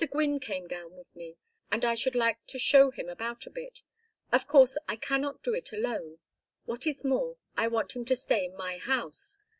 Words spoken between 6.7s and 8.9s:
is more, I want him to stay in my